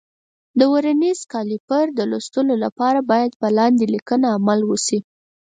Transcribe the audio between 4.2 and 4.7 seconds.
عمل